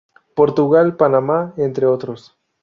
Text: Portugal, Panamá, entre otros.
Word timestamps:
Portugal, 0.35 0.97
Panamá, 0.97 1.53
entre 1.57 1.85
otros. 1.85 2.35